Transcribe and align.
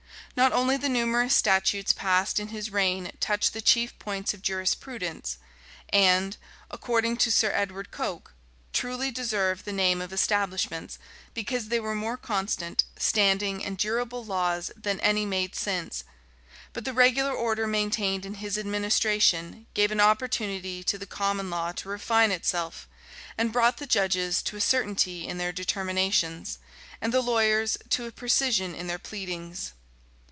Not 0.33 0.53
only 0.53 0.77
the 0.77 0.87
numerous 0.89 1.35
statutes 1.35 1.91
passed 1.91 2.39
in 2.39 2.47
his 2.47 2.71
reign 2.71 3.11
touch 3.19 3.51
the 3.51 3.61
chief 3.61 3.99
points 3.99 4.33
of 4.33 4.41
jurisprudence, 4.41 5.37
and, 5.89 6.37
according 6.71 7.17
to 7.17 7.31
Sir 7.31 7.51
Edward 7.53 7.91
Coke,[*] 7.91 8.31
truly 8.71 9.11
deserve 9.11 9.65
the 9.65 9.73
name 9.73 10.01
of 10.01 10.13
establishments, 10.13 10.97
because 11.33 11.67
they 11.67 11.81
were 11.81 11.93
more 11.93 12.15
constant, 12.15 12.85
standing, 12.97 13.63
and 13.63 13.77
durable 13.77 14.23
laws 14.23 14.71
than 14.77 15.01
any 15.01 15.25
made 15.25 15.53
since; 15.53 16.05
but 16.71 16.85
the 16.85 16.93
regular 16.93 17.33
order 17.33 17.67
maintained 17.67 18.25
in 18.25 18.35
his 18.35 18.57
administration 18.57 19.67
gave 19.73 19.91
an 19.91 19.99
opportunity 20.01 20.81
to 20.81 20.97
the 20.97 21.05
common 21.05 21.49
law 21.49 21.73
to 21.73 21.89
refine 21.89 22.31
itself, 22.31 22.87
and 23.37 23.51
brought 23.51 23.77
the 23.77 23.85
judges 23.85 24.41
to 24.41 24.55
a 24.55 24.61
certainty 24.61 25.27
in 25.27 25.37
their 25.37 25.51
determinations, 25.51 26.57
and 27.01 27.13
the 27.13 27.21
lawyers 27.21 27.77
to 27.89 28.05
a 28.05 28.11
precision 28.13 28.73
in 28.73 28.87
their 28.87 28.97
pleadings. 28.97 29.73